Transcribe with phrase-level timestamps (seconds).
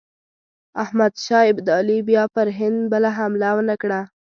[0.83, 3.99] احمدشاه ابدالي بیا پر هند بله حمله ونه کړه.